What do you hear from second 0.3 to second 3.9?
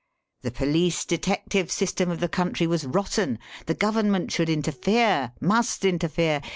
The police detective system of the country was rotten! The